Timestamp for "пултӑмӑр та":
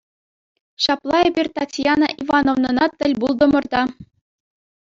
3.21-3.83